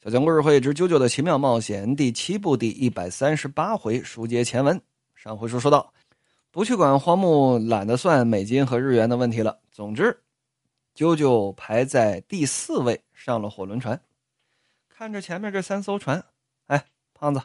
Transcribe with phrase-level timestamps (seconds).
[0.00, 4.80] 小江故事会之《啾啾的奇妙冒险》第七部第一百三十八回，书接前文。
[5.16, 5.92] 上回书说到，
[6.52, 9.58] 不去管荒木懒得算美金和日元的问题了。
[9.72, 10.16] 总之，
[10.94, 14.00] 啾啾排在第四位，上了火轮船。
[14.88, 16.24] 看着前面这三艘船，
[16.68, 17.42] 哎，胖子，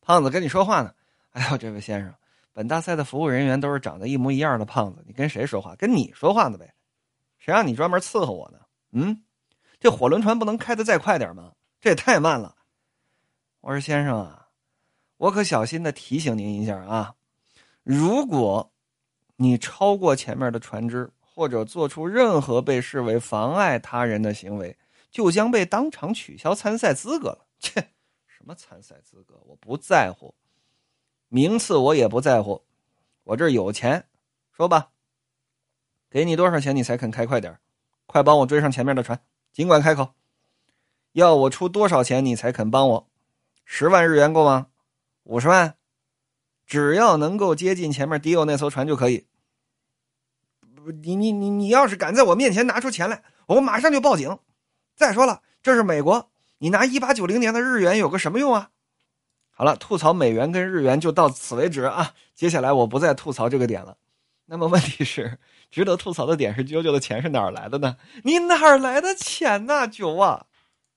[0.00, 0.92] 胖子跟你说话呢。
[1.30, 2.12] 哎呦，这位先生，
[2.52, 5.76] 本大赛的服务人员都是长得一模一样的胖子，你跟谁说话？
[5.76, 6.74] 跟你说话呢呗？
[7.38, 8.58] 谁让你专门伺候我呢？
[8.90, 9.22] 嗯，
[9.78, 11.52] 这火轮船不能开得再快点吗？
[11.80, 12.56] 这也太慢了！
[13.60, 14.48] 我说先生啊，
[15.16, 17.14] 我可小心的提醒您一下啊，
[17.82, 18.70] 如果
[19.36, 24.76] 你超过前面的船只，或者做出任何被视为妨碍他人的行为，
[25.10, 27.46] 就将被当场取消参赛资格了。
[27.58, 27.80] 切，
[28.26, 29.40] 什么参赛资格？
[29.46, 30.34] 我不在乎，
[31.28, 32.62] 名次我也不在乎，
[33.24, 34.06] 我这有钱，
[34.54, 34.90] 说吧，
[36.10, 37.58] 给你多少钱你才肯开快点？
[38.04, 39.18] 快帮我追上前面的船，
[39.52, 40.12] 尽管开口。
[41.12, 43.08] 要我出多少钱你才肯帮我？
[43.64, 44.68] 十万日元够吗？
[45.24, 45.74] 五十万？
[46.66, 49.26] 只要能够接近前面迪欧那艘船就可以。
[51.02, 54.38] 你你你你要是敢在我面前拿出钱来，我马上就报警。
[54.94, 58.70] 再说了，这是美国，你拿一八九零年的日元有个什么用啊？
[59.50, 62.14] 好了，吐槽美元跟日元就到此为止啊！
[62.34, 63.98] 接下来我不再吐槽这个点了。
[64.46, 65.38] 那么问题是，
[65.70, 67.96] 值得吐槽的点是啾啾的钱是哪儿来的呢？
[68.24, 70.46] 你哪儿来的钱呢，九啊？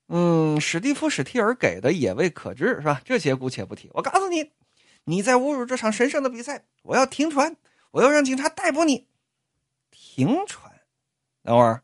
[0.08, 3.02] 嗯，史蒂夫·史蒂尔给的也未可知，是吧？
[3.06, 3.90] 这些姑且不提。
[3.94, 4.52] 我告诉你，
[5.06, 7.56] 你在侮辱这场神圣的比赛，我要停船，
[7.92, 9.08] 我要让警察逮捕你。
[9.90, 10.72] 停船？
[11.42, 11.84] 等会儿，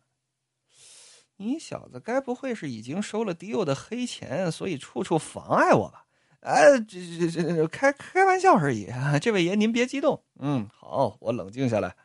[1.38, 6.06] 你小子该不会是已经收了迪欧的黑钱，所以处处妨碍我吧？
[6.42, 8.88] 哎，这这这开开玩笑而已。
[9.22, 10.24] 这位爷，您别激动。
[10.40, 11.96] 嗯，好，我冷静下来。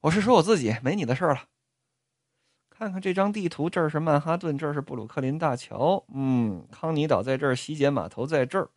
[0.00, 1.44] 我是说我自己，没你的事了。
[2.78, 6.04] 看看这张地图，这儿是曼哈顿，这儿是布鲁克林大桥。
[6.14, 8.70] 嗯，康尼岛在这儿，西捷码头在这儿。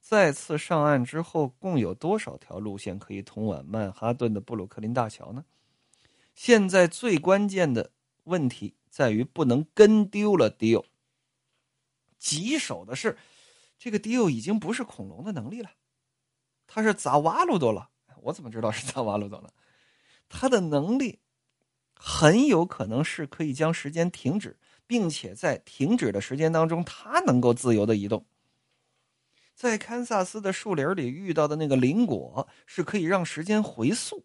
[0.00, 5.44] 再次上岸之后，共有多少条路线可以通往曼哈顿的布鲁克林大桥呢？
[6.34, 7.90] 现在最关键的
[8.24, 10.82] 问题在于不能跟丢了迪欧。
[12.18, 13.18] 棘手的是，
[13.78, 15.68] 这个迪欧已经不是恐龙的能力了，
[16.66, 17.90] 他是咋瓦鲁多了？
[18.22, 19.50] 我怎么知道是咋瓦鲁多呢？
[20.26, 21.18] 他的能力。
[21.98, 28.24] 很有可能是可以将时间停止，并且在停止的时间当中，它能够自由的移动。
[29.54, 34.24] 在堪萨斯的树林里遇到的那个灵果是可以让时间回溯。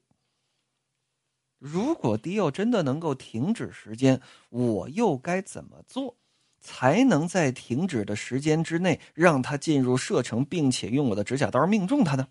[1.58, 6.18] 如果迪奥真的能够停止时间，我又该怎么做，
[6.60, 12.28] 才能在停止的时间之内让他进入射程，并且用我的指甲刀命中他呢？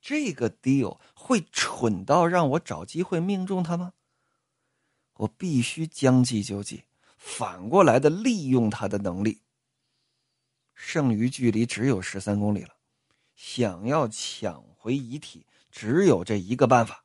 [0.00, 3.92] 这个 deal 会蠢到让我找机会命中他吗？
[5.14, 6.84] 我必须将计就计，
[7.18, 9.42] 反过来的利用他的能力。
[10.72, 12.76] 剩余距离只有十三公里了，
[13.34, 17.04] 想要抢回遗体，只有这一个办法。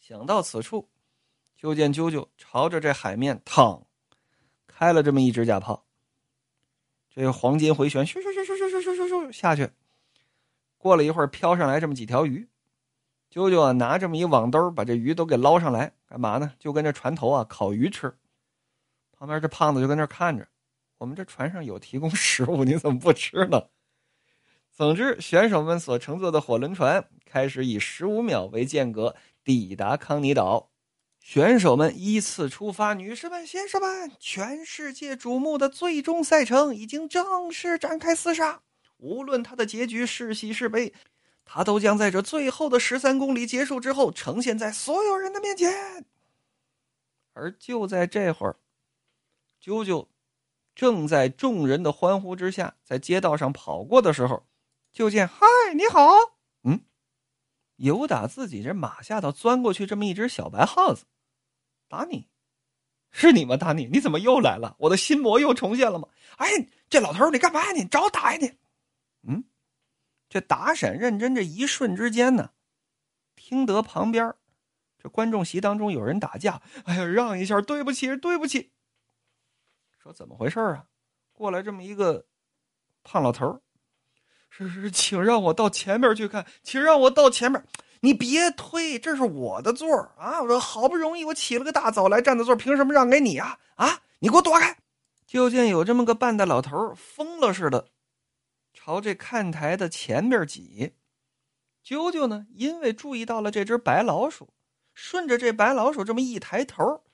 [0.00, 0.88] 想到此处，
[1.54, 3.86] 就见啾啾朝着这海面躺，
[4.66, 5.84] 开了这么一支假炮。
[7.14, 9.70] 这个黄金回旋，咻咻咻咻咻咻咻咻下去。
[10.82, 12.48] 过了一会儿，飘上来这么几条鱼，
[13.32, 16.52] 啾啾啊，拿这么一网兜，把这鱼都给捞上来，干嘛呢？
[16.58, 18.12] 就跟这船头啊烤鱼吃。
[19.12, 20.48] 旁边这胖子就跟那看着，
[20.98, 23.62] 我们这船上有提供 食物，你怎么不吃呢？
[24.72, 30.72] 总之，选手们所乘坐的火轮船开始以十五秒为间隔抵达康尼岛，
[31.20, 32.94] 选手们依次出发。
[32.94, 38.62] 女士们、先生们，全世界瞩目的最终赛程已经正式展开厮杀。
[39.02, 40.94] 无论他的结局是喜是悲，
[41.44, 46.06] 他都将在这最后的十三公里结束之后呈现在所有人的面前。
[47.32, 48.56] 而就在这会儿，
[49.60, 50.06] 啾啾
[50.72, 54.46] 正在众人的欢呼之下在街道上跑过的时候，
[54.92, 56.08] 就见“嗨，你好！”
[56.62, 56.84] 嗯，
[57.74, 61.06] 有打自己这马下头钻过去这么一只小白耗子，
[61.88, 62.28] 达尼，
[63.10, 63.56] 是你吗？
[63.56, 64.76] 达尼，你怎么又来了？
[64.78, 66.08] 我的心魔又重现了吗？
[66.36, 67.72] 哎，这老头你干嘛呀？
[67.72, 68.52] 你找打呀你！
[69.26, 69.44] 嗯，
[70.28, 72.50] 这打闪认真这一瞬之间呢，
[73.36, 74.34] 听得旁边
[74.98, 76.62] 这观众席当中有人打架。
[76.84, 78.72] 哎呀，让一下，对不起，对不起。
[79.98, 80.86] 说怎么回事啊？
[81.32, 82.26] 过来这么一个
[83.02, 83.60] 胖老头
[84.50, 87.64] 是是，请让我到前面去看，请让我到前面。
[88.00, 89.88] 你别推，这是我的座
[90.18, 90.42] 啊！
[90.42, 93.58] 我说好不容易我起了个大早来占的座，凭什么让给你啊？
[93.76, 94.02] 啊！
[94.18, 94.76] 你给我躲开！
[95.24, 97.88] 就见有这么个半大老头疯了似的。
[98.72, 100.94] 朝这看台的前边挤，
[101.84, 102.46] 啾啾呢？
[102.50, 104.52] 因为注意到了这只白老鼠，
[104.94, 107.04] 顺着这白老鼠这么一抬头，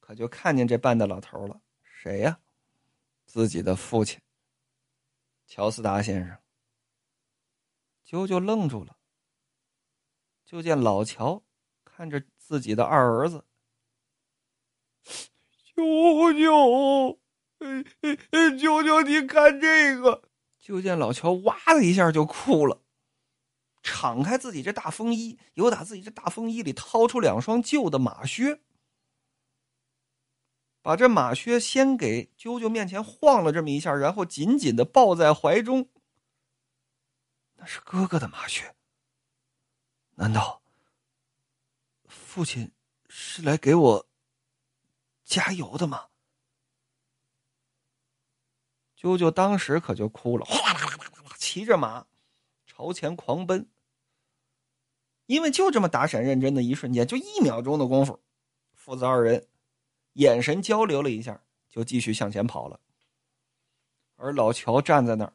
[0.00, 1.60] 可就看见这半大老头了。
[1.82, 2.38] 谁呀？
[3.24, 4.20] 自己的父亲，
[5.46, 6.38] 乔斯达先生。
[8.06, 8.96] 啾啾愣住了，
[10.44, 11.42] 就见老乔
[11.84, 13.44] 看着自己的二儿子，
[15.74, 17.18] 啾啾，
[17.58, 20.22] 啾啾，你看这个！
[20.66, 22.82] 就见老乔哇的一下就哭了，
[23.84, 28.60] 敞开自己这大风衣，由打自己这大风衣里掏出两双旧的马靴。
[30.82, 35.88] 把这马靴先给啾啾面前晃了这么一下，然后紧紧的抱在怀中。
[37.54, 38.74] 那是哥哥的马靴。
[40.16, 40.60] 难道
[42.08, 42.72] 父亲
[43.08, 44.08] 是来给我
[45.22, 46.08] 加油的吗？
[48.98, 52.06] 啾啾当时可就哭了，哗啦啦啦啦啦，骑着马
[52.66, 53.68] 朝前狂奔。
[55.26, 58.20] 因为就这么打闪认真的一瞬间，就一秒钟的功夫，
[58.72, 59.46] 父子二人。
[60.14, 62.80] 眼神交流了一下，就继续向前跑了。
[64.14, 65.34] 而老乔站在那儿，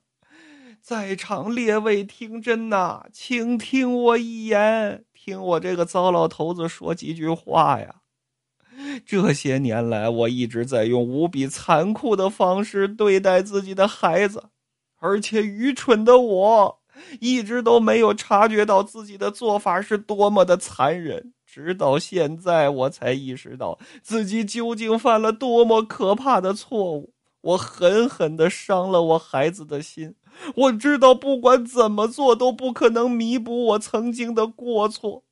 [0.81, 8.00] 在场列位听真呐，请听我一言，听我这个糟老头子说几句话呀。
[9.05, 14.43] 这些年来，我一直在用无比残酷的方式对待自己的孩子，
[14.99, 16.79] 而且愚蠢的我，
[17.19, 21.33] 一直都没有察觉到自己的做法是多么的残忍。
[21.45, 27.13] 直到现在，我才意识到自己究竟犯了多么可怕的错误。
[27.41, 30.15] 我狠狠的伤了我孩子的心。
[30.55, 35.23] 我知道，不管怎么做，都不可能弥补我曾经的过错。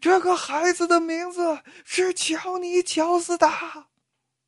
[0.00, 3.88] 这个孩子的名字是乔尼·乔斯达，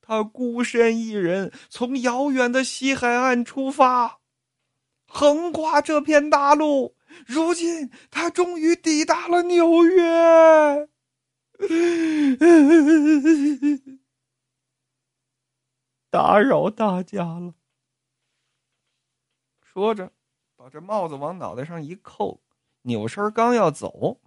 [0.01, 4.21] 他孤身一人从遥远的西海岸出发，
[5.07, 6.97] 横跨这片大陆。
[7.27, 10.89] 如今，他终于抵达了纽约。
[16.11, 17.55] 打扰大家了。
[19.63, 20.11] 说着，
[20.57, 22.41] 把这帽子往脑袋上一扣，
[22.83, 24.21] 扭身刚要走，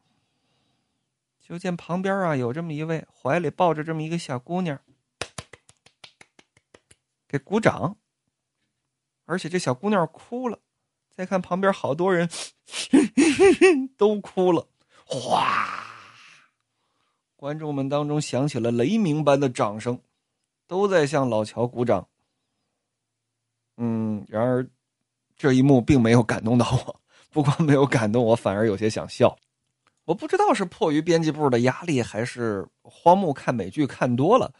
[1.47, 4.77] 就见旁边啊有这么一位怀里抱着这么一个小姑娘，
[7.25, 7.95] 给鼓掌。
[9.23, 10.59] 而且这小姑娘哭了，
[11.09, 12.29] 再看旁边好多人
[13.95, 14.67] 都哭了，
[15.05, 15.85] 哗。
[17.37, 20.01] 观众们当中响起了雷鸣般的掌声，
[20.67, 22.09] 都在向老乔鼓掌。
[23.77, 24.69] 嗯，然而
[25.37, 27.01] 这一幕并没有感动到我，
[27.31, 29.37] 不光没有感动我，反而有些想笑。
[30.07, 34.53] 我不知道是迫于编辑部的压力，还是荒木看美剧看多了。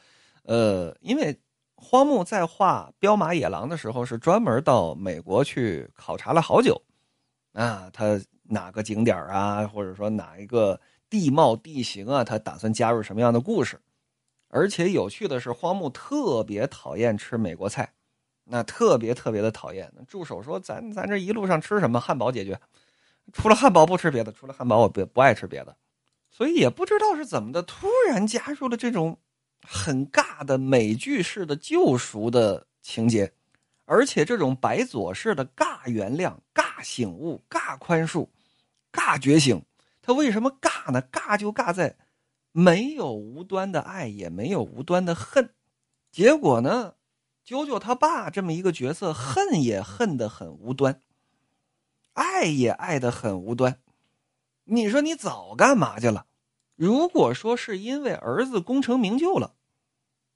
[0.44, 1.40] 呃，因为
[1.76, 6.82] 荒木在画《彪马野狼》的时候，是专门到美国去考察了好久。
[7.54, 10.80] 啊，他哪个景点啊，或者说哪一个？
[11.10, 13.80] 地貌地形啊，他打算加入什么样的故事？
[14.50, 17.94] 而且有趣的是，荒木特别讨厌吃美国菜，
[18.44, 19.90] 那特别特别的讨厌。
[20.06, 21.98] 助手说：“咱咱这一路上吃什么？
[21.98, 22.60] 汉堡解决，
[23.34, 24.32] 除了汉堡不吃别的。
[24.32, 25.76] 除了汉堡，我不不爱吃别的。
[26.30, 29.18] 所以也不知道是怎么的，突然加入了这种
[29.64, 33.34] 很尬的美剧式的救赎的情节，
[33.86, 38.28] 而且这种白左式的尬原谅、尬醒悟、尬宽恕、
[38.92, 39.62] 尬觉醒。”
[40.02, 41.02] 他为什么尬呢？
[41.12, 41.98] 尬就尬在
[42.54, 45.50] 没有无端的爱，也没有无端的恨。
[46.12, 46.94] 结果呢，
[47.44, 51.02] 九九他爸这么一个角色，恨也恨得很无端，
[52.38, 53.80] 爱也爱得很无端。
[54.66, 56.28] 你说你早干嘛去了？
[56.76, 59.56] 如果说是因为儿子功成名就了，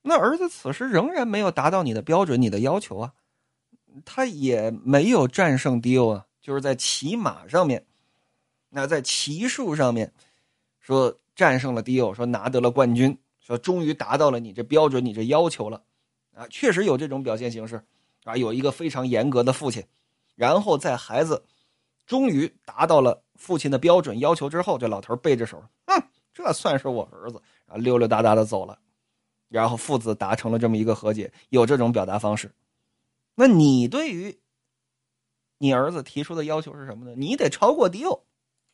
[0.01, 3.13] 那儿子此时仍然没有达到你的标准、你的要求啊，
[4.03, 7.86] 他也没有战胜迪欧啊，就是在骑马上面。
[8.70, 10.12] 那在骑术上面，
[10.79, 15.84] 说战胜了迪欧，说拿得了冠军，说终于达到了你这标准，你这要求了，
[16.34, 17.84] 啊，确实有这种表现形式，
[18.24, 19.86] 啊，有一个非常严格的父亲，
[20.36, 21.43] 然后在孩子
[22.12, 26.03] 终于达到了父亲的标准要求之后，这老头背着手，哼，
[26.34, 28.77] 这算是我儿子，啊，溜溜达达的走了，
[29.48, 32.53] 然后父子达成了这么一个和解，有这种表达方式。
[33.34, 34.38] 那你对于
[35.58, 37.13] 你儿子提出的要求是什么呢？
[37.15, 38.25] 你得超过迪欧。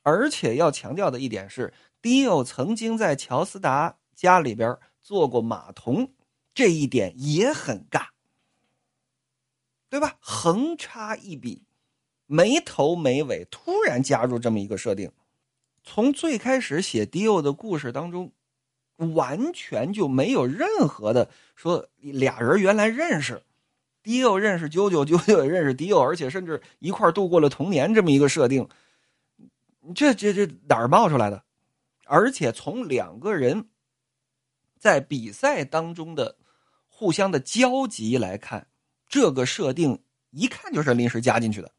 [0.01, 6.11] 而且要强调的一点是，迪欧曾经在乔斯达家里边做过马童，
[6.55, 8.07] 这一点也很尬，
[9.89, 10.17] 对吧？
[10.19, 11.66] 横插一笔，
[12.27, 15.11] 没头没尾，突然加入这么一个设定，
[15.83, 18.31] 从最开始写迪欧的故事当中，
[19.15, 23.41] 完全就没有任何的说俩人原来认识，
[24.03, 28.67] 迪欧认识啾啾，啾啾也认识迪欧，而且甚至一块度过了童年这么一个设定。
[29.95, 31.41] 这这这哪儿冒出来的？
[32.05, 33.67] 而且从两个人
[34.77, 36.35] 在比赛当中的
[36.87, 38.67] 互相的交集来看，
[39.07, 41.71] 这个设定一看就是临时加进去的。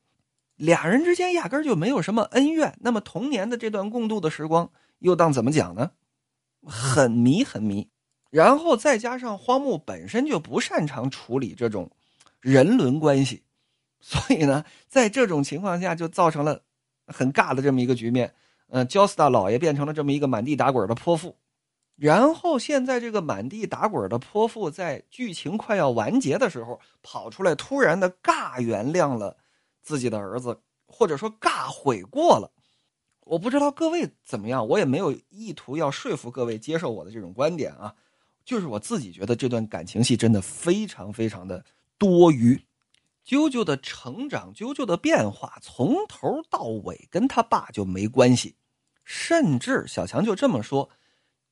[0.59, 5.93] 俩人之间压根就没有什么恩怨，那么童年的这段共度的时光又当怎么讲呢？
[6.67, 7.89] 很迷，很迷。
[8.31, 11.91] 然后再加上荒木本身就不擅长处理这种
[12.41, 13.45] 人伦关系，
[14.01, 16.63] 所以呢，在这种情况下就造成了
[17.07, 18.35] 很尬的这么一个局面。
[18.71, 21.37] 嗯，焦斯大老爷变成了这么一个满地打滚的泼妇，
[21.95, 29.37] 然后现在这个满地打滚的泼妇在剧情快要完结的时候跑出来，突然的尬原谅了。
[29.89, 32.53] 自己的儿子，或者说尬悔过了，
[33.21, 37.95] 我不知道各位怎么样，我也没有意图要说服各位接受我的这种观点啊，
[38.45, 41.65] 就是我自己觉得这段感情戏真的非常非常的
[41.97, 42.63] 多余。
[43.25, 48.55] 啾啾的成长，啾啾的变化，从头到尾跟他爸就没关系，
[49.05, 50.91] 甚至小强就这么说，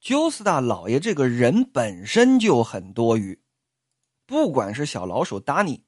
[0.02, 3.38] 啾斯大老爷这个人本身就很多余，
[4.26, 5.85] 不管是小老鼠达尼。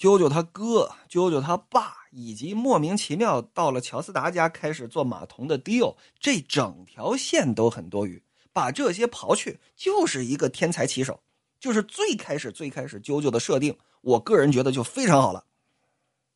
[0.00, 8.22] 啾啾他哥、啾啾他爸，以及莫名其妙到了乔斯达家开始做马童的迪欧，这整条线都很多余。
[8.50, 11.20] 把这些刨去，就是一个天才棋手，
[11.60, 15.44] 就是最开始最开始啾啾的设定，我个人觉得就非常好了，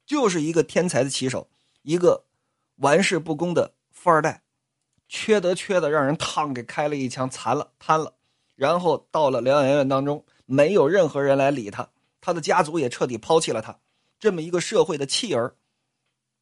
[0.05, 1.49] 就是一个天才的棋手，
[1.81, 2.27] 一个
[2.77, 4.43] 玩世不恭的富二代，
[5.09, 8.13] 缺德缺的让人烫给开了一枪，残了瘫了，
[8.57, 11.89] 然后到了疗养院当中，没有任何人来理他。
[12.25, 13.79] 他的家族也彻底抛弃了他，
[14.19, 15.55] 这么一个社会的弃儿，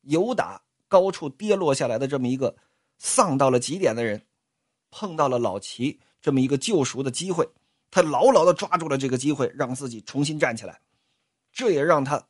[0.02, 2.54] 由打高处跌落下来的这么一个
[2.98, 4.24] 丧到了极点的人，
[4.92, 7.44] 碰到了老齐这么一个救赎的机会，
[7.90, 10.80] 他牢牢的抓住了这个机会，让自己重新站起来，
[11.52, 12.28] 这也让他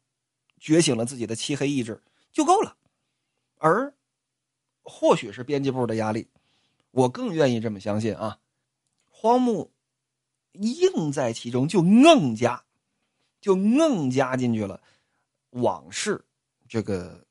[0.58, 2.74] 觉醒了自己的漆黑意志，就够了。
[3.58, 3.92] 而
[4.82, 6.26] 或许是编辑部的压力，
[6.90, 8.38] 我更愿意这么相信啊，
[9.10, 9.70] 荒木
[10.52, 12.64] 硬在其中就硬加。
[13.42, 14.80] 就硬加进去了
[15.50, 16.24] 往事
[16.66, 17.26] 这个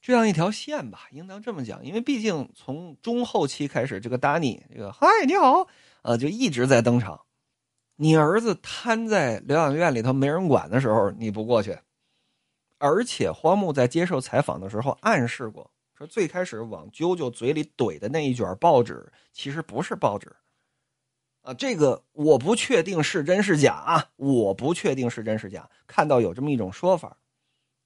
[0.00, 5.68] 这样一条线吧，应当这么讲，因为毕竟从中后期开始，这个达尼这个嗨你好，
[6.02, 7.20] 呃，就一直在登场。
[7.96, 11.78] 你儿子瘫在疗养院里头没人管的时候，你不过去。
[12.78, 20.34] 而且荒木在接受采访的时候暗示过，说最开始往啾啾嘴里怼的那一卷报纸其实不是报纸。
[21.42, 24.10] 啊，这个我不确定是真是假啊！
[24.16, 25.68] 我不确定是真是假。
[25.86, 27.16] 看到有这么一种说法，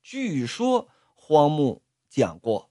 [0.03, 1.81] 据说荒木
[2.11, 2.69] 讲过，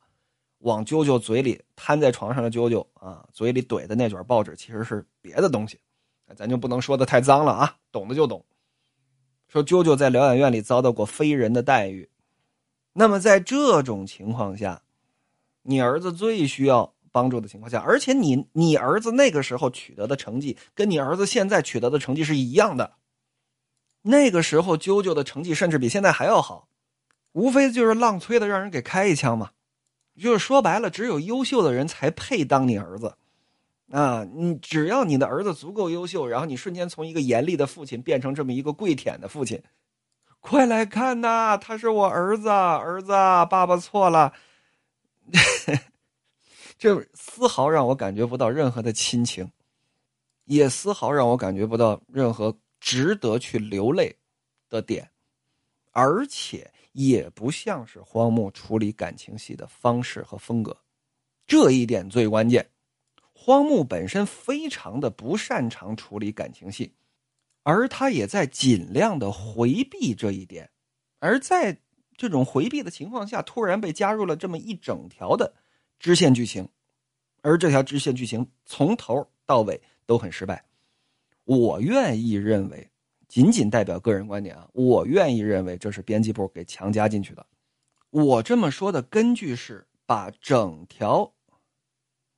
[0.60, 5.80] 往啾啾嘴里瘫在床上的啾啾啊，嘴里怼的那卷报纸其实是别的东西，
[6.36, 8.46] 咱就不能说的太脏了啊，懂的就懂。
[9.48, 12.10] 说啾啾在疗养院里遭到过非人的待遇，
[12.92, 14.82] 那么在这种情况下，
[15.62, 16.93] 你儿子最需要。
[17.14, 22.96] 帮助的情况下，而且你你儿子那个时候取得的成绩，跟你儿子现在取得的成绩是一样的。
[24.02, 26.68] 那个时候啾啾的成绩甚至比现在还要好，
[27.32, 29.52] 无非就是浪催的让人给开一枪嘛。
[30.20, 33.16] 就是说白了，只有优秀的人才配当你儿子
[33.92, 34.24] 啊！
[34.36, 39.62] 你只要你的儿子足够优秀，然后你瞬间从一个严厉的父亲变成这么一个跪舔的父亲，
[40.40, 44.34] 快来看呐，他是我儿子，儿子，爸爸错了。
[46.84, 49.50] 这丝毫让我感觉不到任何的亲情，
[50.44, 54.14] 也丝毫让我感觉不到任何值得去流泪
[54.68, 55.10] 的点，
[55.92, 60.76] 而且也不像是荒木处理感情戏的方式和风格。
[61.48, 62.70] 这一点最关键，
[63.32, 66.94] 荒木本身非常的不擅长处理感情戏，
[67.64, 70.70] 而他也在尽量的回避这一点。
[71.20, 71.78] 而在
[72.18, 75.54] 这种回避的情况下，突然被加入了这么一整条的。
[76.00, 76.68] 支线剧情，
[77.44, 80.66] 而这条支线剧情从头到尾都很失败。
[81.44, 82.90] 我愿意认为，
[83.28, 87.46] 仅仅代表个人观点啊，我愿意认为这是编辑部给强加进去的。
[88.10, 91.34] 我这么说的根据是把整条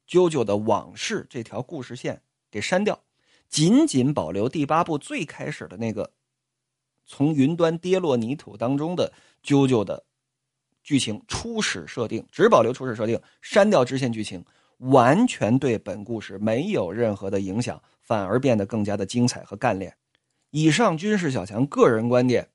[0.08, 3.00] 啾啾的往事这条故事线给删掉，
[3.48, 6.12] 仅仅保留第八部最开始的那个
[7.06, 10.04] 从云端跌落泥土当中的啾啾的。
[10.82, 14.46] 剧情初始设定只保留初始设定，删掉支线剧情，
[14.92, 19.98] 完全对本故事没有任何的影响，反而变得更加的精彩和干练。
[20.52, 22.50] 以上均是小强个人观点，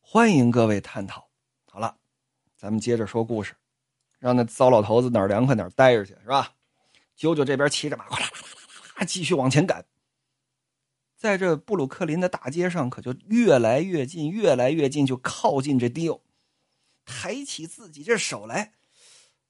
[0.00, 1.28] 欢迎各位探讨。
[1.66, 1.96] 好了，
[2.56, 3.54] 咱们接着说故事，
[4.18, 6.54] 让那糟老头子哪儿凉快哪儿待着去，是吧？
[7.16, 9.84] 啾啾这边骑着马，哗啦啦啦啦啦，继续往前赶。
[11.16, 16.22] 在这布鲁克林的大街上，可就越来越近，越来越近，就靠近这迪欧。
[17.04, 18.72] 抬起自己这手来，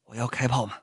[0.05, 0.81] 我要开炮吗？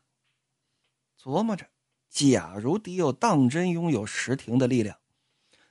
[1.28, 1.66] 琢磨着，
[2.10, 4.98] 假如迪奥当真拥有石亭的力量，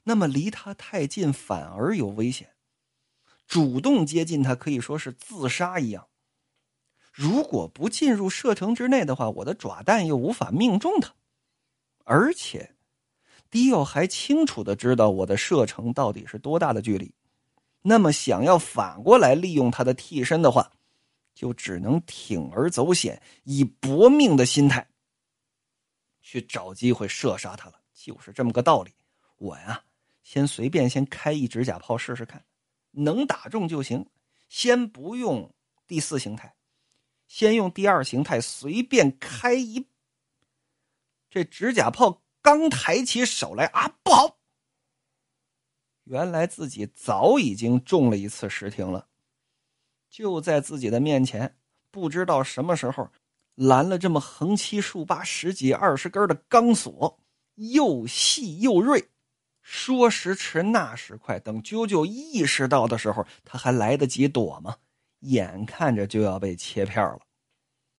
[0.04, 2.50] 那么离他太近反而有危险。
[3.46, 6.08] 主动接近他可以说是自杀一样。
[7.10, 11.14] 如果不进入射程之内的话，我的爪弹又无法命中他，
[12.04, 12.75] 而且
[13.50, 17.14] 迪奥还清楚的知道我的射程到底是多大的距离。
[17.80, 20.70] 那么，想要反过来利用他的替身的话，
[21.34, 24.86] 就只能铤而走险，以搏命的心态
[26.26, 27.80] 去找机会射杀他了。
[27.95, 28.92] 就是这么个道理。
[29.37, 29.80] 我呀，
[30.25, 32.45] 先随便先开一指甲炮试试看。
[32.90, 34.04] 能打中就行，
[34.49, 35.54] 先不用
[35.87, 36.56] 第四形态，
[37.28, 39.87] 先用第二形态随便开一。
[41.30, 44.38] 这指甲炮刚抬起手来啊，不好！
[46.02, 49.09] 原来自己早已经中了一次石停了，
[50.11, 51.56] 就在自己的面前，
[51.90, 53.11] 不知道什么时候
[53.56, 57.18] 拦了这么横七竖八十几二十根的钢索，
[57.56, 59.08] 又细又锐。
[59.60, 64.76] 说时迟，那时快，等啾啾意识到的时候，他还来得及躲吗？
[65.20, 67.20] 眼看着就要被切片了。